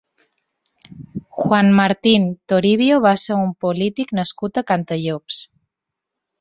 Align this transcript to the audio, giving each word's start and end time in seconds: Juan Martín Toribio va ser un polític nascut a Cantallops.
Juan 1.41 1.69
Martín 1.81 2.25
Toribio 2.51 2.97
va 3.05 3.13
ser 3.27 3.39
un 3.43 3.53
polític 3.67 4.17
nascut 4.21 4.57
a 4.57 4.67
Cantallops. 4.73 5.47